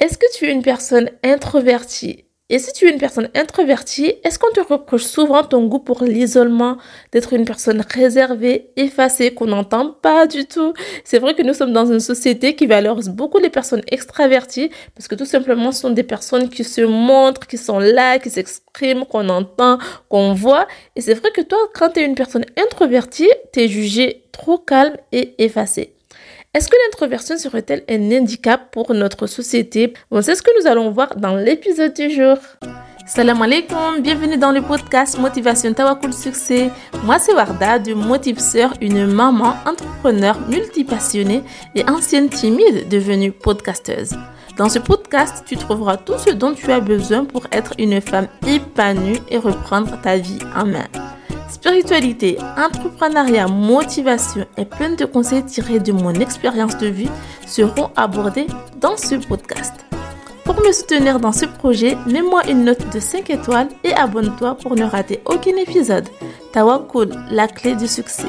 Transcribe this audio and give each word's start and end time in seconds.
Est-ce 0.00 0.16
que 0.16 0.24
tu 0.34 0.46
es 0.46 0.52
une 0.52 0.62
personne 0.62 1.10
introvertie? 1.22 2.24
Et 2.48 2.58
si 2.58 2.72
tu 2.72 2.86
es 2.86 2.90
une 2.90 2.98
personne 2.98 3.28
introvertie, 3.36 4.14
est-ce 4.24 4.38
qu'on 4.38 4.50
te 4.50 4.60
reproche 4.60 5.04
souvent 5.04 5.44
ton 5.44 5.66
goût 5.66 5.78
pour 5.78 6.02
l'isolement, 6.04 6.78
d'être 7.12 7.34
une 7.34 7.44
personne 7.44 7.84
réservée, 7.86 8.70
effacée, 8.76 9.34
qu'on 9.34 9.48
n'entend 9.48 9.90
pas 9.90 10.26
du 10.26 10.46
tout? 10.46 10.72
C'est 11.04 11.18
vrai 11.18 11.34
que 11.34 11.42
nous 11.42 11.52
sommes 11.52 11.74
dans 11.74 11.84
une 11.84 12.00
société 12.00 12.56
qui 12.56 12.66
valorise 12.66 13.10
beaucoup 13.10 13.36
les 13.36 13.50
personnes 13.50 13.82
extraverties 13.88 14.70
parce 14.94 15.06
que 15.06 15.14
tout 15.16 15.26
simplement 15.26 15.70
ce 15.70 15.82
sont 15.82 15.90
des 15.90 16.02
personnes 16.02 16.48
qui 16.48 16.64
se 16.64 16.80
montrent, 16.80 17.46
qui 17.46 17.58
sont 17.58 17.78
là, 17.78 18.18
qui 18.18 18.30
s'expriment, 18.30 19.04
qu'on 19.04 19.28
entend, 19.28 19.76
qu'on 20.08 20.32
voit. 20.32 20.66
Et 20.96 21.02
c'est 21.02 21.14
vrai 21.14 21.30
que 21.32 21.42
toi, 21.42 21.58
quand 21.74 21.90
tu 21.90 22.00
es 22.00 22.06
une 22.06 22.14
personne 22.14 22.46
introvertie, 22.56 23.30
tu 23.52 23.60
es 23.60 23.68
jugé 23.68 24.24
trop 24.32 24.56
calme 24.56 24.96
et 25.12 25.34
effacé. 25.44 25.92
Est-ce 26.52 26.66
que 26.68 26.74
l'introversion 26.84 27.38
serait-elle 27.38 27.84
un 27.88 28.10
handicap 28.10 28.72
pour 28.72 28.92
notre 28.92 29.28
société? 29.28 29.92
C'est 30.20 30.34
ce 30.34 30.42
que 30.42 30.50
nous 30.60 30.66
allons 30.66 30.90
voir 30.90 31.14
dans 31.14 31.36
l'épisode 31.36 31.94
du 31.94 32.10
jour. 32.10 32.38
Salam 33.06 33.40
alaikum, 33.40 34.00
bienvenue 34.00 34.36
dans 34.36 34.50
le 34.50 34.60
podcast 34.60 35.16
Motivation 35.16 35.72
Tawakul 35.72 36.12
Succès. 36.12 36.72
Moi 37.04 37.20
c'est 37.20 37.34
Warda 37.34 37.78
de 37.78 37.94
Motivseur, 37.94 38.74
une 38.80 39.06
maman 39.06 39.54
entrepreneur 39.64 40.40
multipassionnée 40.48 41.44
et 41.76 41.88
ancienne 41.88 42.28
timide 42.28 42.88
devenue 42.88 43.30
podcasteuse. 43.30 44.16
Dans 44.56 44.68
ce 44.68 44.80
podcast, 44.80 45.44
tu 45.46 45.56
trouveras 45.56 45.98
tout 45.98 46.18
ce 46.18 46.30
dont 46.30 46.52
tu 46.52 46.72
as 46.72 46.80
besoin 46.80 47.24
pour 47.24 47.46
être 47.52 47.74
une 47.78 48.00
femme 48.00 48.26
épanouie 48.44 49.22
et 49.30 49.38
reprendre 49.38 50.00
ta 50.02 50.16
vie 50.16 50.40
en 50.56 50.66
main. 50.66 50.88
Spiritualité, 51.60 52.38
entrepreneuriat, 52.56 53.46
motivation 53.46 54.46
et 54.56 54.64
plein 54.64 54.94
de 54.94 55.04
conseils 55.04 55.44
tirés 55.44 55.78
de 55.78 55.92
mon 55.92 56.14
expérience 56.14 56.78
de 56.78 56.86
vie 56.86 57.10
seront 57.46 57.90
abordés 57.96 58.46
dans 58.80 58.96
ce 58.96 59.16
podcast. 59.16 59.74
Pour 60.44 60.58
me 60.58 60.72
soutenir 60.72 61.20
dans 61.20 61.32
ce 61.32 61.44
projet, 61.44 61.98
mets-moi 62.06 62.48
une 62.48 62.64
note 62.64 62.90
de 62.94 62.98
5 62.98 63.28
étoiles 63.28 63.68
et 63.84 63.92
abonne-toi 63.92 64.54
pour 64.54 64.74
ne 64.74 64.84
rater 64.84 65.20
aucun 65.26 65.54
épisode. 65.56 66.08
Tawakul, 66.54 67.10
la 67.30 67.46
clé 67.46 67.76
du 67.76 67.86
succès. 67.86 68.28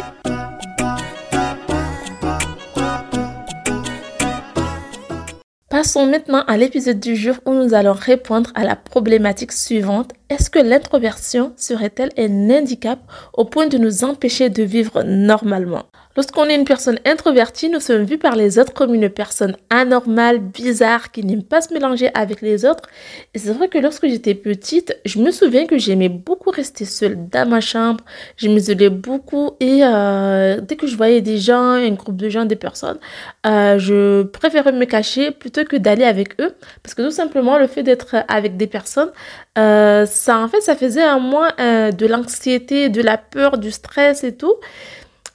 Passons 5.69 6.05
maintenant 6.05 6.43
à 6.47 6.57
l'épisode 6.57 6.99
du 6.99 7.15
jour 7.15 7.35
où 7.45 7.53
nous 7.53 7.73
allons 7.73 7.93
répondre 7.93 8.51
à 8.55 8.65
la 8.65 8.75
problématique 8.75 9.53
suivante. 9.53 10.11
Est-ce 10.31 10.49
que 10.49 10.59
l'introversion 10.59 11.51
serait-elle 11.57 12.11
un 12.17 12.49
handicap 12.49 12.99
au 13.33 13.43
point 13.43 13.67
de 13.67 13.77
nous 13.77 14.05
empêcher 14.05 14.49
de 14.49 14.63
vivre 14.63 15.03
normalement? 15.03 15.83
Lorsqu'on 16.17 16.45
est 16.49 16.55
une 16.55 16.65
personne 16.65 16.99
introvertie, 17.05 17.69
nous 17.69 17.79
sommes 17.79 18.03
vus 18.03 18.17
par 18.17 18.35
les 18.35 18.59
autres 18.59 18.73
comme 18.73 18.93
une 18.93 19.09
personne 19.09 19.55
anormale, 19.69 20.39
bizarre, 20.39 21.11
qui 21.11 21.23
n'aime 21.23 21.43
pas 21.43 21.61
se 21.61 21.73
mélanger 21.73 22.09
avec 22.13 22.41
les 22.41 22.65
autres. 22.65 22.89
Et 23.33 23.39
c'est 23.39 23.53
vrai 23.53 23.69
que 23.69 23.77
lorsque 23.77 24.07
j'étais 24.07 24.35
petite, 24.35 24.97
je 25.05 25.19
me 25.19 25.31
souviens 25.31 25.65
que 25.65 25.77
j'aimais 25.77 26.09
beaucoup 26.09 26.49
rester 26.49 26.83
seule 26.83 27.29
dans 27.29 27.47
ma 27.47 27.61
chambre. 27.61 28.03
Je 28.35 28.49
m'isolais 28.49 28.89
beaucoup 28.89 29.51
et 29.61 29.81
euh, 29.83 30.59
dès 30.59 30.75
que 30.75 30.85
je 30.85 30.97
voyais 30.97 31.21
des 31.21 31.37
gens, 31.37 31.71
un 31.71 31.91
groupe 31.91 32.17
de 32.17 32.27
gens, 32.27 32.43
des 32.43 32.57
personnes, 32.57 32.99
euh, 33.45 33.79
je 33.79 34.23
préférais 34.23 34.73
me 34.73 34.85
cacher 34.85 35.31
plutôt 35.31 35.63
que 35.63 35.77
d'aller 35.77 36.03
avec 36.03 36.41
eux. 36.41 36.53
Parce 36.83 36.93
que 36.93 37.03
tout 37.03 37.11
simplement, 37.11 37.57
le 37.57 37.67
fait 37.67 37.83
d'être 37.83 38.17
avec 38.27 38.57
des 38.57 38.67
personnes, 38.67 39.11
euh, 39.57 40.05
ça 40.21 40.37
en 40.39 40.47
fait, 40.47 40.61
ça 40.61 40.75
faisait 40.75 41.03
à 41.03 41.17
moi 41.17 41.51
de 41.57 42.05
l'anxiété, 42.05 42.89
de 42.89 43.01
la 43.01 43.17
peur, 43.17 43.57
du 43.57 43.71
stress 43.71 44.23
et 44.23 44.35
tout. 44.35 44.55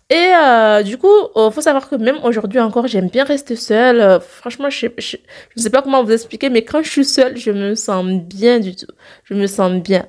Et 0.09 0.15
euh, 0.41 0.83
du 0.85 0.99
coup, 0.99 1.09
il 1.35 1.41
euh, 1.41 1.51
faut 1.51 1.61
savoir 1.61 1.89
que 1.89 1.97
même 1.97 2.19
aujourd'hui 2.23 2.61
encore, 2.61 2.87
j'aime 2.87 3.09
bien 3.09 3.25
rester 3.25 3.57
seule. 3.57 4.01
Euh, 4.01 4.21
franchement, 4.21 4.71
je, 4.71 4.87
je 4.99 5.17
sais 5.57 5.71
pas 5.71 5.83
comment 5.83 6.05
vous 6.05 6.13
expliquer, 6.13 6.49
mais 6.49 6.63
quand 6.65 6.83
je 6.83 6.91
suis 6.91 7.05
seule, 7.05 7.37
je 7.37 7.51
me 7.51 7.75
sens 7.75 8.07
bien 8.07 8.61
du 8.61 8.77
tout. 8.77 8.87
Je 9.25 9.35
me 9.35 9.49
sens 9.49 9.73
bien. 9.83 10.07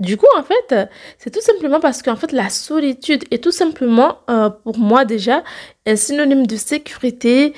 Du 0.00 0.16
coup, 0.16 0.26
en 0.36 0.42
fait, 0.42 0.88
c'est 1.18 1.30
tout 1.30 1.40
simplement 1.40 1.80
parce 1.80 2.02
qu'en 2.02 2.16
fait, 2.16 2.32
la 2.32 2.50
solitude 2.50 3.24
est 3.30 3.42
tout 3.42 3.52
simplement, 3.52 4.18
euh, 4.28 4.50
pour 4.50 4.78
moi 4.78 5.04
déjà, 5.04 5.42
un 5.86 5.96
synonyme 5.96 6.46
de 6.46 6.56
sécurité 6.56 7.54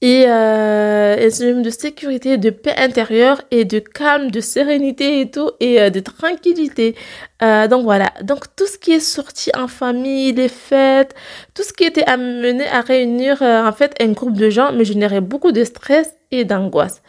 et 0.00 0.26
euh, 0.28 1.26
un 1.26 1.30
synonyme 1.30 1.62
de 1.62 1.70
sécurité, 1.70 2.38
de 2.38 2.50
paix 2.50 2.74
intérieure 2.76 3.42
et 3.50 3.64
de 3.64 3.80
calme, 3.80 4.30
de 4.30 4.40
sérénité 4.40 5.20
et 5.20 5.30
tout, 5.30 5.50
et 5.58 5.80
euh, 5.80 5.90
de 5.90 5.98
tranquillité. 5.98 6.94
Euh, 7.42 7.66
donc 7.66 7.82
voilà, 7.82 8.12
donc 8.22 8.44
tout 8.54 8.66
ce 8.66 8.78
qui 8.78 8.92
est 8.92 9.00
sorti 9.00 9.50
en 9.56 9.66
famille, 9.66 10.32
les 10.32 10.48
fêtes, 10.48 11.14
tout 11.54 11.64
ce 11.64 11.72
qui 11.72 11.84
était 11.84 12.04
amené 12.04 12.66
à 12.68 12.80
réunir 12.80 13.42
euh, 13.42 13.66
en 13.66 13.72
fait 13.72 13.94
un 14.00 14.12
groupe 14.12 14.36
de 14.36 14.50
gens 14.50 14.72
me 14.72 14.84
générait 14.84 15.20
beaucoup 15.20 15.50
de 15.50 15.64
stress 15.64 16.14
et 16.30 16.44
d'angoisse. 16.44 17.02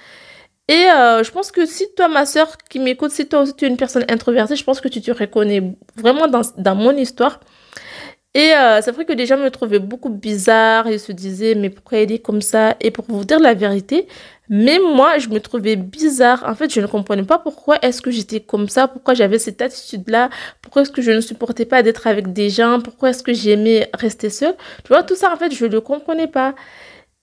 Et 0.67 0.85
je 1.23 1.31
pense 1.31 1.51
que 1.51 1.65
si 1.65 1.87
toi, 1.95 2.07
ma 2.09 2.27
soeur 2.27 2.55
qui 2.69 2.77
m'écoute, 2.77 3.09
si 3.09 3.27
toi 3.27 3.41
aussi 3.41 3.55
tu 3.55 3.65
es 3.65 3.67
une 3.67 3.75
personne 3.75 4.05
introvertie, 4.07 4.55
je 4.55 4.63
pense 4.63 4.79
que 4.79 4.87
tu 4.87 5.01
te 5.01 5.09
reconnais 5.09 5.75
vraiment 5.95 6.27
dans, 6.27 6.41
dans 6.57 6.75
mon 6.75 6.95
histoire. 6.95 7.39
Et 8.35 8.53
euh, 8.53 8.79
c'est 8.81 8.91
vrai 8.91 9.05
que 9.05 9.13
les 9.13 9.25
gens 9.25 9.37
me 9.37 9.49
trouvaient 9.49 9.79
beaucoup 9.79 10.09
bizarre. 10.09 10.87
Ils 10.87 10.99
se 10.99 11.11
disaient, 11.11 11.55
mais 11.55 11.69
pourquoi 11.69 11.99
elle 11.99 12.11
est 12.11 12.19
comme 12.19 12.41
ça? 12.41 12.75
Et 12.79 12.91
pour 12.91 13.05
vous 13.07 13.25
dire 13.25 13.39
la 13.39 13.55
vérité, 13.55 14.07
même 14.49 14.83
moi, 14.83 15.17
je 15.17 15.29
me 15.29 15.39
trouvais 15.39 15.75
bizarre. 15.75 16.43
En 16.47 16.53
fait, 16.55 16.71
je 16.73 16.79
ne 16.81 16.87
comprenais 16.87 17.23
pas 17.23 17.39
pourquoi 17.39 17.77
est-ce 17.81 18.01
que 18.01 18.11
j'étais 18.11 18.39
comme 18.39 18.69
ça, 18.69 18.87
pourquoi 18.87 19.15
j'avais 19.15 19.39
cette 19.39 19.61
attitude-là, 19.61 20.29
pourquoi 20.61 20.83
est-ce 20.83 20.91
que 20.91 21.01
je 21.01 21.11
ne 21.11 21.21
supportais 21.21 21.65
pas 21.65 21.81
d'être 21.83 22.05
avec 22.07 22.33
des 22.33 22.49
gens, 22.49 22.79
pourquoi 22.81 23.09
est-ce 23.11 23.23
que 23.23 23.33
j'aimais 23.33 23.89
rester 23.93 24.29
seule? 24.29 24.55
Tu 24.83 24.89
vois, 24.89 25.03
tout 25.03 25.15
ça, 25.15 25.31
en 25.33 25.37
fait, 25.37 25.53
je 25.53 25.65
ne 25.65 25.71
le 25.71 25.81
comprenais 25.81 26.27
pas. 26.27 26.55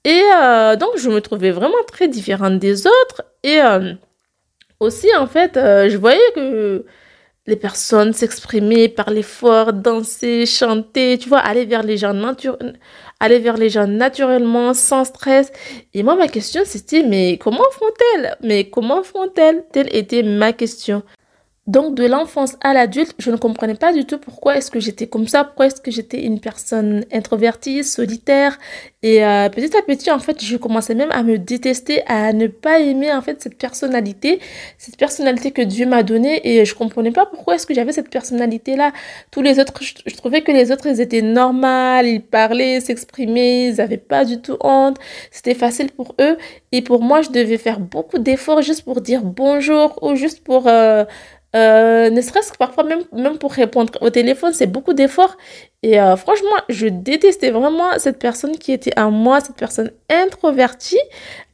Et 0.05 0.23
euh, 0.37 0.77
donc, 0.77 0.91
je 0.99 1.11
me 1.11 1.21
trouvais 1.21 1.51
vraiment 1.53 1.83
très 1.89 2.09
différente 2.09 2.59
des 2.61 2.87
autres. 2.87 3.25
Et 3.43 3.61
euh, 3.61 3.95
aussi, 4.81 5.09
en 5.17 5.27
fait, 5.27 5.57
euh, 5.57 5.89
je 5.91 5.97
voyais 5.97 6.21
que 6.35 6.85
les 7.47 7.57
personnes 7.57 8.13
s'exprimer, 8.13 8.89
parler 8.89 9.23
fort, 9.23 9.73
danser, 9.73 10.47
chanter, 10.47 11.19
tu 11.19 11.29
vois, 11.29 11.39
aller 11.39 11.65
vers 11.65 11.83
les 11.83 11.97
gens 11.97 12.15
aller 13.21 13.39
vers 13.39 13.57
les 13.57 13.71
gens 13.71 13.87
naturellement, 13.87 14.75
sans 14.75 15.05
stress. 15.05 15.51
Et 15.95 16.03
moi, 16.03 16.17
ma 16.17 16.29
question, 16.29 16.63
c'était, 16.65 17.03
mais 17.03 17.39
comment 17.39 17.71
font-elles? 17.73 18.37
Mais 18.43 18.69
comment 18.69 19.03
font-elles? 19.03 19.65
Telle 19.73 19.95
était 19.95 20.23
ma 20.23 20.53
question. 20.53 21.03
Donc 21.67 21.97
de 21.97 22.07
l'enfance 22.07 22.57
à 22.61 22.75
l'adulte, 22.75 23.15
je 23.19 23.29
ne 23.29 23.37
comprenais 23.37 23.75
pas 23.75 23.93
du 23.93 24.05
tout 24.05 24.19
pourquoi 24.19 24.57
est-ce 24.57 24.71
que 24.71 24.79
j'étais 24.79 25.09
comme 25.09 25.27
ça, 25.27 25.43
pourquoi 25.43 25.67
est-ce 25.67 25.81
que 25.81 25.91
j'étais 25.91 26.23
une 26.23 26.39
personne 26.39 27.05
introvertie, 27.13 27.83
solitaire. 27.83 28.57
Et 29.03 29.25
euh, 29.25 29.49
petit 29.49 29.77
à 29.77 29.83
petit, 29.83 30.13
en 30.13 30.21
fait, 30.21 30.45
je 30.45 30.57
commençais 30.57 30.95
même 30.95 31.11
à 31.11 31.25
me 31.25 31.39
détester, 31.39 32.03
à 32.07 32.33
ne 32.33 32.47
pas 32.47 32.79
aimer 32.79 33.13
en 33.13 33.21
fait 33.21 33.43
cette 33.43 33.59
personnalité, 33.59 34.39
cette 34.79 34.97
personnalité 34.97 35.51
que 35.51 35.63
Dieu 35.63 35.87
m'a 35.87 36.05
donnée. 36.05 36.41
Et 36.45 36.65
je 36.65 36.75
comprenais 36.75 37.11
pas 37.11 37.27
pourquoi 37.27 37.57
est-ce 37.57 37.67
que 37.67 37.75
j'avais 37.75 37.93
cette 37.93 38.11
personnalité-là. 38.11 38.93
Tous 39.33 39.43
les 39.43 39.59
autres, 39.59 39.75
je, 39.83 40.17
trouvais 40.17 40.43
que 40.43 40.53
les 40.53 40.71
autres, 40.71 40.87
ils 40.87 41.01
étaient 41.01 41.23
normaux, 41.23 42.05
ils 42.05 42.23
parlaient, 42.23 42.79
s'exprimaient, 42.81 43.71
ils 43.71 43.77
n'avaient 43.77 43.97
pas 43.97 44.25
du 44.25 44.41
tout 44.41 44.57
honte. 44.61 44.99
C'était 45.33 45.55
facile 45.55 45.91
pour 45.91 46.15
eux. 46.21 46.37
Et 46.71 46.83
pour 46.83 47.03
moi, 47.03 47.23
je 47.23 47.31
devais 47.31 47.59
faire 47.59 47.81
beaucoup 47.81 48.19
d'efforts 48.19 48.63
juste 48.63 48.85
pour 48.85 49.01
dire 49.01 49.23
bonjour 49.25 49.99
ou 50.03 50.15
juste 50.15 50.45
pour... 50.45 50.69
Euh, 50.69 51.05
euh, 51.57 52.11
ne 52.11 52.21
serait-ce 52.21 52.53
que 52.53 52.59
parfois 52.59 52.85
même, 52.85 53.05
même 53.13 53.39
pour 53.39 53.53
répondre 53.53 53.93
au 54.03 54.11
téléphone, 54.11 54.53
c'est 54.53 54.67
beaucoup 54.67 54.93
d'efforts. 54.93 55.37
Et 55.83 55.99
euh, 55.99 56.17
franchement, 56.17 56.57
je 56.69 56.87
détestais 56.87 57.51
vraiment 57.51 57.99
cette 57.99 58.19
personne 58.19 58.59
qui 58.59 58.73
était 58.73 58.93
à 58.97 59.09
moi, 59.09 59.41
cette 59.41 59.57
personne 59.57 59.91
introvertie. 60.11 61.01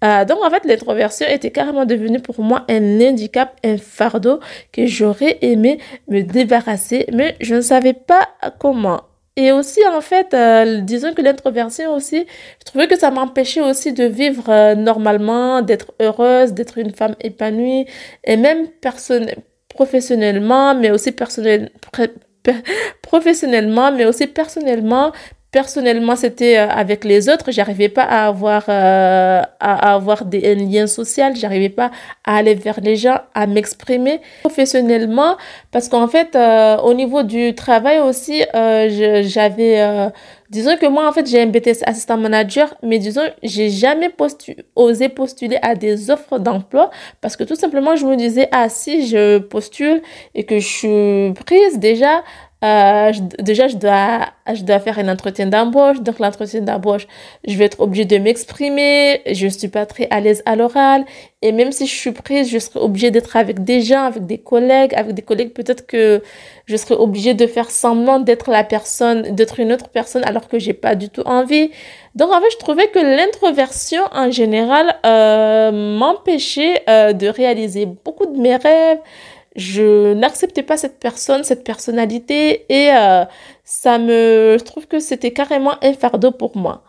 Euh, 0.03 0.25
donc 0.25 0.39
en 0.43 0.51
fait, 0.51 0.65
l'introversion 0.65 1.27
était 1.29 1.53
carrément 1.53 1.85
devenue 1.85 2.21
pour 2.21 2.41
moi 2.41 2.65
un 2.69 3.01
handicap, 3.01 3.55
un 3.65 3.79
fardeau 3.79 4.41
que 4.73 4.87
j'aurais 4.87 5.39
aimé 5.41 5.79
me 6.09 6.23
débarrasser, 6.23 7.07
mais 7.13 7.37
je 7.41 7.55
ne 7.57 7.61
savais 7.61 7.93
pas 7.93 8.29
comment. 8.59 9.03
Et 9.37 9.51
aussi, 9.53 9.81
en 9.87 10.01
fait, 10.03 10.37
disons 10.85 11.15
que 11.15 11.23
l'introversion 11.23 11.95
aussi, 11.95 12.27
je 12.61 12.65
trouvais 12.67 12.87
que 12.87 12.99
ça 12.99 13.11
m'empêchait 13.11 13.63
aussi 13.63 13.95
de 13.95 14.05
vivre 14.05 14.75
normalement, 14.75 15.63
d'être 15.63 15.95
heureuse, 16.03 16.53
d'être 16.53 16.77
une 16.77 16.93
femme 16.93 17.15
épanouie. 17.21 17.87
Et 18.25 18.37
même 18.37 18.69
personne, 18.83 19.31
professionnellement, 19.75 20.75
mais 20.75 20.91
aussi 20.91 21.13
personnel, 21.13 21.71
professionnellement, 23.03 23.93
mais 23.93 24.05
aussi 24.07 24.27
personnellement. 24.27 25.13
Personnellement, 25.53 26.17
c'était 26.17 26.57
euh, 26.57 26.67
avec 26.71 27.05
les 27.05 27.29
autres. 27.29 27.53
J'arrivais 27.53 27.91
pas 27.91 28.05
à 28.05 28.27
avoir, 28.27 28.65
euh, 28.71 29.43
à 29.61 29.95
avoir 29.95 30.25
des 30.25 30.55
liens 30.55 30.87
sociaux. 30.87 31.27
J'arrivais 31.35 31.69
pas 31.69 31.91
à 32.25 32.37
aller 32.37 32.55
vers 32.55 32.81
les 32.81 32.97
gens, 32.97 33.19
à 33.35 33.47
m'exprimer 33.47 34.23
professionnellement. 34.41 35.37
Parce 35.71 35.91
qu'en 35.91 36.09
fait, 36.09 36.35
euh, 36.35 36.79
au 36.79 36.95
niveau 36.95 37.23
du 37.23 37.55
travail 37.55 37.99
aussi, 38.01 38.43
j'avais 38.55 40.11
Disons 40.53 40.77
que 40.77 40.85
moi, 40.85 41.09
en 41.09 41.13
fait, 41.13 41.27
j'ai 41.27 41.41
un 41.41 41.47
BTS 41.47 41.83
assistant 41.87 42.19
manager, 42.19 42.75
mais 42.83 42.99
disons, 42.99 43.23
j'ai 43.43 43.71
jamais 43.71 44.11
osé 44.77 45.09
postuler 45.09 45.59
à 45.63 45.75
des 45.75 46.11
offres 46.11 46.39
d'emploi 46.39 46.91
parce 47.23 47.37
que 47.37 47.45
tout 47.45 47.55
simplement, 47.55 47.97
je 47.97 48.05
me 48.05 48.17
disais, 48.17 48.49
ah, 48.53 48.69
si 48.69 49.07
je 49.07 49.39
postule 49.39 50.03
et 50.35 50.45
que 50.45 50.59
je 50.59 50.69
suis 50.69 51.33
prise 51.47 51.79
déjà, 51.79 52.23
euh, 52.63 53.13
déjà, 53.41 53.67
je 53.67 53.77
dois, 53.77 54.79
faire 54.81 54.99
un 54.99 55.09
entretien 55.09 55.47
d'embauche. 55.47 56.01
Donc, 56.01 56.19
l'entretien 56.21 56.61
d'embauche, 56.61 57.09
je 57.47 57.57
vais 57.57 57.65
être 57.65 57.81
obligée 57.81 58.05
de 58.05 58.19
m'exprimer. 58.19 59.21
Je 59.31 59.47
ne 59.47 59.51
suis 59.51 59.69
pas 59.69 59.85
très 59.85 60.07
à 60.11 60.21
l'aise 60.21 60.43
à 60.47 60.55
l'oral. 60.55 61.05
Et 61.43 61.51
même 61.51 61.73
si 61.73 61.87
je 61.87 61.95
suis 61.95 62.13
prise, 62.13 62.49
je 62.49 62.59
serai 62.59 62.79
obligée 62.79 63.11
d'être 63.11 63.35
avec 63.35 63.65
des 63.65 63.81
gens, 63.81 64.05
avec 64.05 64.27
des 64.27 64.39
collègues, 64.39 64.95
avec 64.95 65.15
des 65.15 65.23
collègues, 65.23 65.53
peut-être 65.53 65.87
que 65.87 66.23
je 66.67 66.77
serai 66.77 66.95
obligée 66.95 67.35
de 67.35 67.49
faire 67.49 67.69
semblant 67.69 68.21
d'être 68.21 68.51
la 68.51 68.63
personne, 68.63 69.23
d'être 69.35 69.59
une 69.59 69.73
autre 69.73 69.89
personne 69.89 70.23
alors 70.25 70.47
que 70.47 70.61
j'ai 70.61 70.73
pas 70.73 70.95
du 70.95 71.09
tout 71.09 71.23
envie. 71.23 71.73
Donc, 72.15 72.31
en 72.31 72.41
fait, 72.41 72.51
je 72.53 72.59
trouvais 72.59 72.87
que 72.89 73.01
l'introversion 73.01 74.03
en 74.13 74.31
général 74.31 74.95
euh, 75.05 75.99
m'empêchait 75.99 76.83
euh, 76.89 77.13
de 77.13 77.27
réaliser 77.27 77.87
beaucoup 77.87 78.27
de 78.27 78.39
mes 78.39 78.55
rêves, 78.55 78.99
je 79.57 80.15
n'acceptais 80.15 80.63
pas 80.63 80.77
cette 80.77 80.99
personne, 80.99 81.45
cette 81.45 81.65
personnalité 81.65 82.65
et 82.69 82.91
euh, 82.95 83.25
ça 83.65 83.99
me 83.99 84.57
je 84.59 84.65
trouve 84.65 84.87
que 84.87 85.01
c'était 85.01 85.33
carrément 85.33 85.75
un 85.83 85.93
fardeau 85.95 86.31
pour 86.31 86.57
moi. 86.57 86.85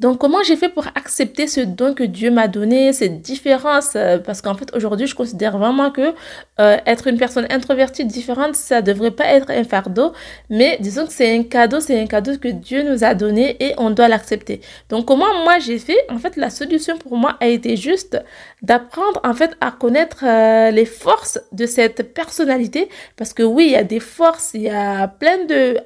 Donc 0.00 0.18
comment 0.18 0.42
j'ai 0.42 0.56
fait 0.56 0.68
pour 0.68 0.86
accepter 0.96 1.46
ce 1.46 1.60
don 1.60 1.94
que 1.94 2.02
Dieu 2.02 2.30
m'a 2.30 2.48
donné, 2.48 2.92
cette 2.92 3.22
différence 3.22 3.92
euh, 3.94 4.18
Parce 4.18 4.42
qu'en 4.42 4.54
fait 4.54 4.74
aujourd'hui 4.74 5.06
je 5.06 5.14
considère 5.14 5.56
vraiment 5.56 5.92
que 5.92 6.14
euh, 6.60 6.76
être 6.84 7.06
une 7.06 7.16
personne 7.16 7.46
introvertie 7.48 8.04
différente 8.04 8.56
ça 8.56 8.82
devrait 8.82 9.12
pas 9.12 9.26
être 9.26 9.50
un 9.50 9.62
fardeau, 9.62 10.12
mais 10.50 10.78
disons 10.80 11.06
que 11.06 11.12
c'est 11.12 11.36
un 11.36 11.44
cadeau, 11.44 11.78
c'est 11.78 12.00
un 12.00 12.06
cadeau 12.06 12.36
que 12.38 12.48
Dieu 12.48 12.82
nous 12.82 13.04
a 13.04 13.14
donné 13.14 13.56
et 13.64 13.74
on 13.78 13.90
doit 13.90 14.08
l'accepter. 14.08 14.60
Donc 14.88 15.06
comment 15.06 15.32
moi 15.44 15.60
j'ai 15.60 15.78
fait? 15.78 15.98
En 16.10 16.18
fait 16.18 16.36
la 16.36 16.50
solution 16.50 16.98
pour 16.98 17.16
moi 17.16 17.36
a 17.40 17.46
été 17.46 17.76
juste 17.76 18.20
d'apprendre 18.62 19.20
en 19.22 19.34
fait 19.34 19.52
à 19.60 19.70
connaître 19.70 20.24
euh, 20.24 20.72
les 20.72 20.86
forces 20.86 21.38
de 21.52 21.66
cette 21.66 22.14
personnalité 22.14 22.88
parce 23.16 23.32
que 23.32 23.44
oui 23.44 23.66
il 23.66 23.72
y 23.72 23.76
a 23.76 23.84
des 23.84 24.00
forces, 24.00 24.50
il 24.54 24.62
y 24.62 24.70
a 24.70 25.06
plein 25.06 25.44
de 25.44 25.78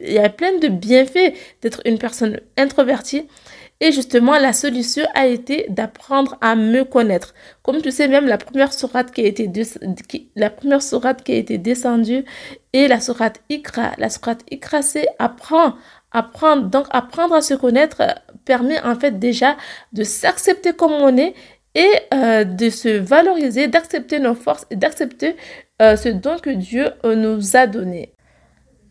il 0.00 0.12
y 0.12 0.18
a 0.18 0.28
plein 0.28 0.58
de 0.58 0.66
bienfaits 0.66 1.34
d'être 1.62 1.80
une 1.84 1.98
personne 1.98 2.40
introvertie. 2.56 3.28
Et 3.80 3.92
justement, 3.92 4.38
la 4.38 4.52
solution 4.52 5.04
a 5.14 5.26
été 5.26 5.66
d'apprendre 5.68 6.38
à 6.40 6.54
me 6.54 6.84
connaître. 6.84 7.34
Comme 7.62 7.82
tu 7.82 7.90
sais, 7.90 8.08
même 8.08 8.26
la 8.26 8.38
première 8.38 8.72
sourate 8.72 9.10
qui 9.10 9.22
a 9.22 9.26
été, 9.26 9.50
la 10.36 10.50
première 10.50 10.82
sourate 10.82 11.22
qui 11.22 11.32
a 11.32 11.36
été 11.36 11.58
descendue 11.58 12.24
et 12.72 12.88
la 12.88 13.00
sourate 13.00 13.40
Ikra. 13.50 13.92
La 13.98 14.10
sourate 14.10 14.42
Ikra, 14.50 14.82
c'est 14.82 15.08
apprendre. 15.18 15.76
Donc, 16.70 16.86
apprendre 16.90 17.34
à 17.34 17.42
se 17.42 17.54
connaître 17.54 18.02
permet 18.44 18.80
en 18.82 18.94
fait 18.94 19.18
déjà 19.18 19.56
de 19.92 20.04
s'accepter 20.04 20.72
comme 20.72 20.92
on 20.92 21.16
est 21.16 21.34
et 21.74 21.90
euh, 22.12 22.44
de 22.44 22.70
se 22.70 22.88
valoriser, 22.88 23.68
d'accepter 23.68 24.20
nos 24.20 24.34
forces 24.34 24.66
et 24.70 24.76
d'accepter 24.76 25.36
euh, 25.82 25.96
ce 25.96 26.08
don 26.08 26.38
que 26.38 26.50
Dieu 26.50 26.90
euh, 27.04 27.16
nous 27.16 27.56
a 27.56 27.66
donné. 27.66 28.13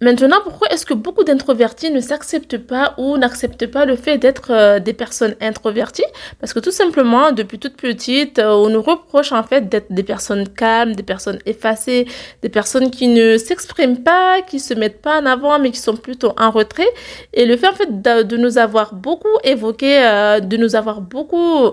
Maintenant, 0.04 0.40
pourquoi 0.44 0.68
est-ce 0.68 0.86
que 0.86 0.94
beaucoup 0.94 1.24
d'introvertis 1.24 1.90
ne 1.90 2.02
s'acceptent 2.02 2.58
pas 2.58 2.94
ou 2.98 3.18
n'acceptent 3.18 3.68
pas 3.68 3.86
le 3.86 3.96
fait 3.96 4.18
d'être 4.18 4.52
euh, 4.52 4.80
des 4.80 4.92
personnes 4.92 5.34
introverties? 5.40 6.04
Parce 6.42 6.52
que 6.52 6.60
tout 6.60 6.74
simplement, 6.74 7.32
depuis 7.32 7.58
toute 7.58 7.78
petite, 7.78 8.38
euh, 8.38 8.50
on 8.50 8.68
nous 8.68 8.82
reproche 8.82 9.32
en 9.32 9.44
fait 9.44 9.70
d'être 9.70 9.94
des 9.94 10.04
personnes 10.04 10.50
calmes, 10.50 10.94
des 10.94 11.04
personnes 11.04 11.40
effacées, 11.46 12.06
des 12.42 12.50
personnes 12.50 12.92
qui 12.92 13.08
ne 13.08 13.38
s'expriment 13.38 14.04
pas, 14.04 14.42
qui 14.42 14.60
se 14.60 14.74
mettent 14.74 15.02
pas 15.02 15.22
en 15.22 15.26
avant, 15.26 15.58
mais 15.58 15.72
qui 15.72 15.80
sont 15.80 15.96
plutôt 15.96 16.34
en 16.38 16.52
retrait. 16.52 16.90
Et 17.34 17.46
le 17.46 17.56
fait 17.56 17.70
en 17.70 17.74
fait 17.74 18.02
de, 18.02 18.36
nous 18.36 18.58
avoir 18.58 18.96
beaucoup 18.96 19.38
évoqué, 19.46 20.04
euh, 20.04 20.42
de 20.42 20.58
nous 20.58 20.76
avoir 20.76 21.00
beaucoup 21.00 21.72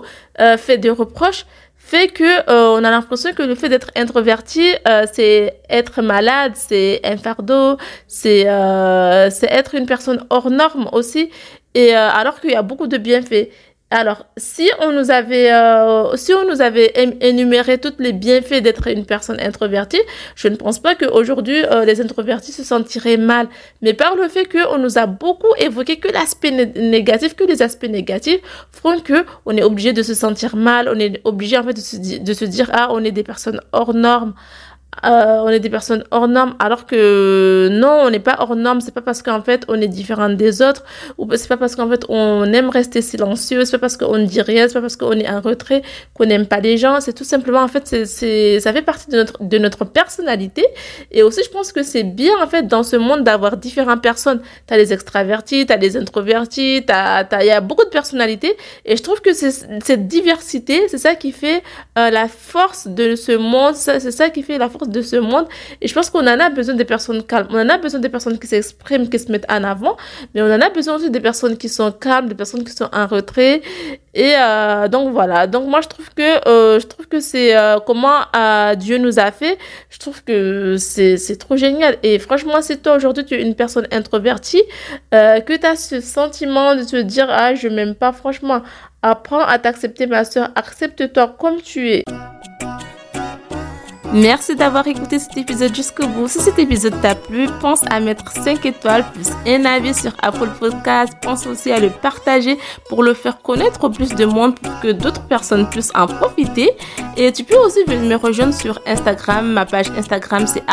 fait 0.57 0.77
des 0.77 0.89
reproches, 0.89 1.45
fait 1.83 2.07
que 2.07 2.49
euh, 2.49 2.77
on 2.77 2.83
a 2.83 2.91
l'impression 2.91 3.33
que 3.33 3.43
le 3.43 3.55
fait 3.55 3.67
d'être 3.67 3.91
introverti 3.95 4.63
euh, 4.87 5.05
c'est 5.11 5.59
être 5.69 6.01
malade 6.01 6.53
c'est 6.55 7.01
un 7.03 7.17
fardeau 7.17 7.75
c'est 8.07 8.47
euh, 8.47 9.29
c'est 9.29 9.51
être 9.51 9.75
une 9.75 9.85
personne 9.85 10.25
hors 10.29 10.49
norme 10.49 10.87
aussi. 10.93 11.29
Et 11.73 11.93
alors 11.93 12.41
qu'il 12.41 12.51
y 12.51 12.55
a 12.55 12.63
beaucoup 12.63 12.87
de 12.87 12.97
bienfaits 12.97 13.47
alors, 13.93 14.25
si 14.37 14.71
on 14.79 14.93
nous 14.93 15.11
avait, 15.11 15.51
euh, 15.51 16.15
si 16.15 16.33
on 16.33 16.47
nous 16.49 16.61
avait 16.61 16.93
énuméré 17.19 17.77
tous 17.77 17.95
les 17.99 18.13
bienfaits 18.13 18.61
d'être 18.61 18.87
une 18.87 19.05
personne 19.05 19.37
introvertie, 19.41 19.99
je 20.35 20.47
ne 20.47 20.55
pense 20.55 20.79
pas 20.79 20.95
qu'aujourd'hui 20.95 21.61
euh, 21.65 21.83
les 21.83 21.99
introvertis 21.99 22.53
se 22.53 22.63
sentiraient 22.63 23.17
mal. 23.17 23.49
Mais 23.81 23.93
par 23.93 24.15
le 24.15 24.29
fait 24.29 24.45
qu'on 24.45 24.77
nous 24.77 24.97
a 24.97 25.07
beaucoup 25.07 25.53
évoqué 25.57 25.97
que 25.97 26.07
l'aspect 26.07 26.51
négatif, 26.51 27.35
que 27.35 27.43
les 27.43 27.61
aspects 27.61 27.89
négatifs 27.89 28.39
font 28.71 29.01
que 29.01 29.25
on 29.45 29.57
est 29.57 29.63
obligé 29.63 29.91
de 29.91 30.03
se 30.03 30.13
sentir 30.13 30.55
mal, 30.55 30.87
on 30.89 30.97
est 30.97 31.19
obligé 31.25 31.57
en 31.57 31.63
fait 31.63 31.73
de 31.73 31.81
se, 31.81 31.97
de 31.97 32.33
se 32.33 32.45
dire 32.45 32.69
ah 32.71 32.87
on 32.91 33.03
est 33.03 33.11
des 33.11 33.23
personnes 33.23 33.59
hors 33.73 33.93
normes. 33.93 34.33
Euh, 35.03 35.41
on 35.43 35.49
est 35.49 35.59
des 35.59 35.69
personnes 35.69 36.03
hors 36.11 36.27
normes 36.27 36.53
alors 36.59 36.85
que 36.85 37.69
non 37.71 38.01
on 38.03 38.09
n'est 38.09 38.19
pas 38.19 38.35
hors 38.39 38.55
normes. 38.55 38.81
C'est 38.81 38.93
pas 38.93 39.01
parce 39.01 39.21
qu'en 39.21 39.41
fait 39.41 39.63
on 39.67 39.79
est 39.81 39.87
différent 39.87 40.29
des 40.29 40.61
autres 40.61 40.83
ou 41.17 41.27
c'est 41.35 41.47
pas 41.47 41.57
parce 41.57 41.75
qu'en 41.75 41.89
fait 41.89 42.05
on 42.09 42.43
aime 42.53 42.69
rester 42.69 43.01
silencieux. 43.01 43.65
C'est 43.65 43.71
pas 43.77 43.79
parce 43.79 43.97
qu'on 43.97 44.17
ne 44.17 44.25
dit 44.25 44.41
rien. 44.41 44.67
C'est 44.67 44.75
pas 44.75 44.81
parce 44.81 44.97
qu'on 44.97 45.13
est 45.13 45.29
en 45.29 45.41
retrait 45.41 45.81
qu'on 46.13 46.25
n'aime 46.25 46.45
pas 46.45 46.59
les 46.59 46.77
gens. 46.77 46.99
C'est 46.99 47.13
tout 47.13 47.23
simplement 47.23 47.61
en 47.61 47.67
fait 47.67 48.05
c'est 48.05 48.59
ça 48.59 48.73
fait 48.73 48.81
partie 48.81 49.09
de 49.09 49.17
notre 49.17 49.43
de 49.43 49.57
notre 49.57 49.85
personnalité. 49.85 50.65
Et 51.11 51.23
aussi 51.23 51.41
je 51.43 51.49
pense 51.49 51.71
que 51.71 51.83
c'est 51.83 52.03
bien 52.03 52.33
en 52.41 52.47
fait 52.47 52.67
dans 52.67 52.83
ce 52.83 52.97
monde 52.97 53.23
d'avoir 53.23 53.57
différentes 53.57 54.03
personnes. 54.03 54.41
T'as 54.67 54.77
les 54.77 54.93
extravertis 54.93 55.65
t'as 55.65 55.77
les 55.77 55.97
introvertis 55.97 56.83
t'as 56.85 57.23
il 57.41 57.47
y 57.47 57.51
a 57.51 57.61
beaucoup 57.61 57.85
de 57.85 57.89
personnalités. 57.89 58.55
Et 58.85 58.97
je 58.97 59.03
trouve 59.03 59.21
que 59.21 59.33
c'est 59.33 59.51
cette 59.83 60.07
diversité 60.07 60.87
c'est 60.89 60.97
ça 60.97 61.15
qui 61.15 61.31
fait 61.31 61.63
euh, 61.97 62.09
la 62.09 62.27
force 62.27 62.87
de 62.87 63.15
ce 63.15 63.31
monde. 63.31 63.75
C'est 63.75 64.11
ça 64.11 64.29
qui 64.29 64.43
fait 64.43 64.57
la 64.57 64.69
force 64.69 64.80
de 64.87 65.01
ce 65.01 65.15
monde. 65.15 65.47
Et 65.81 65.87
je 65.87 65.93
pense 65.93 66.09
qu'on 66.09 66.21
en 66.21 66.39
a 66.39 66.49
besoin 66.49 66.75
des 66.75 66.85
personnes 66.85 67.23
calmes. 67.23 67.47
On 67.51 67.59
en 67.59 67.69
a 67.69 67.77
besoin 67.77 67.99
des 67.99 68.09
personnes 68.09 68.39
qui 68.39 68.47
s'expriment, 68.47 69.09
qui 69.09 69.19
se 69.19 69.31
mettent 69.31 69.49
en 69.49 69.63
avant. 69.63 69.97
Mais 70.33 70.41
on 70.41 70.51
en 70.53 70.61
a 70.61 70.69
besoin 70.69 70.95
aussi 70.95 71.09
des 71.09 71.19
personnes 71.19 71.57
qui 71.57 71.69
sont 71.69 71.91
calmes, 71.91 72.27
des 72.27 72.35
personnes 72.35 72.63
qui 72.63 72.71
sont 72.71 72.89
en 72.93 73.07
retrait. 73.07 73.61
Et 74.13 74.33
euh, 74.37 74.87
donc 74.87 75.13
voilà. 75.13 75.47
Donc 75.47 75.67
moi 75.67 75.81
je 75.81 75.87
trouve 75.87 76.09
que 76.13 76.47
euh, 76.47 76.79
je 76.79 76.87
trouve 76.87 77.07
que 77.07 77.19
c'est 77.19 77.55
euh, 77.55 77.79
comment 77.85 78.19
Dieu 78.75 78.97
nous 78.97 79.19
a 79.19 79.31
fait. 79.31 79.57
Je 79.89 79.99
trouve 79.99 80.23
que 80.23 80.75
c'est 80.77 81.17
c'est 81.17 81.37
trop 81.37 81.55
génial. 81.55 81.97
Et 82.03 82.19
franchement, 82.19 82.61
si 82.61 82.77
toi 82.77 82.95
aujourd'hui 82.95 83.25
tu 83.25 83.35
es 83.35 83.41
une 83.41 83.55
personne 83.55 83.87
introvertie, 83.91 84.63
que 85.11 85.57
tu 85.57 85.65
as 85.65 85.75
ce 85.75 86.01
sentiment 86.01 86.75
de 86.75 86.83
te 86.83 87.01
dire 87.01 87.27
ah 87.29 87.55
je 87.55 87.67
m'aime 87.67 87.95
pas, 87.95 88.11
franchement, 88.11 88.61
apprends 89.01 89.43
à 89.43 89.57
t'accepter 89.59 90.07
ma 90.07 90.25
soeur, 90.25 90.49
accepte-toi 90.55 91.35
comme 91.39 91.61
tu 91.61 91.91
es. 91.91 92.03
Merci 94.13 94.57
d'avoir 94.57 94.85
écouté 94.87 95.19
cet 95.19 95.37
épisode 95.37 95.73
jusqu'au 95.73 96.05
bout. 96.05 96.27
Si 96.27 96.39
cet 96.39 96.59
épisode 96.59 96.99
t'a 97.01 97.15
plu, 97.15 97.47
pense 97.61 97.79
à 97.89 98.01
mettre 98.01 98.29
5 98.29 98.65
étoiles 98.65 99.05
plus 99.13 99.29
un 99.47 99.63
avis 99.63 99.93
sur 99.93 100.11
Apple 100.21 100.49
Podcast. 100.59 101.13
Pense 101.21 101.47
aussi 101.47 101.71
à 101.71 101.79
le 101.79 101.89
partager 101.89 102.57
pour 102.89 103.03
le 103.03 103.13
faire 103.13 103.41
connaître 103.41 103.85
au 103.85 103.89
plus 103.89 104.09
de 104.09 104.25
monde 104.25 104.59
pour 104.59 104.81
que 104.81 104.91
d'autres 104.91 105.25
personnes 105.27 105.69
puissent 105.69 105.93
en 105.95 106.07
profiter. 106.07 106.71
Et 107.15 107.31
tu 107.31 107.45
peux 107.45 107.57
aussi 107.57 107.85
venir 107.85 108.17
me 108.17 108.21
rejoindre 108.21 108.53
sur 108.53 108.81
Instagram. 108.85 109.49
Ma 109.53 109.65
page 109.65 109.89
Instagram 109.97 110.45
c'est 110.45 110.63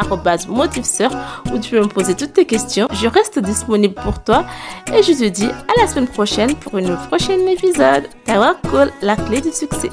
motiveseur 0.49 1.13
où 1.53 1.59
tu 1.59 1.71
peux 1.71 1.81
me 1.81 1.87
poser 1.87 2.17
toutes 2.17 2.33
tes 2.33 2.45
questions. 2.45 2.89
Je 2.93 3.07
reste 3.07 3.39
disponible 3.39 3.95
pour 3.95 4.23
toi 4.23 4.45
et 4.93 5.03
je 5.03 5.13
te 5.13 5.29
dis 5.29 5.47
à 5.47 5.81
la 5.81 5.87
semaine 5.87 6.09
prochaine 6.09 6.57
pour 6.57 6.77
une 6.77 6.97
prochaine 7.09 7.47
épisode. 7.47 8.09
Tawa 8.25 8.57
Cool, 8.69 8.91
la 9.01 9.15
clé 9.15 9.41
du 9.41 9.53
succès. 9.53 9.91